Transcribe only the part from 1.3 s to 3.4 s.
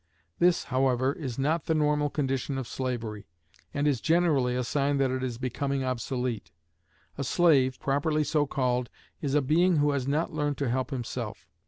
not the normal condition of slavery,